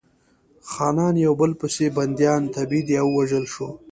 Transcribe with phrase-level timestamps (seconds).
[0.71, 3.73] خانان یو په بل پسې بندیان، تبعید یا ووژل شول.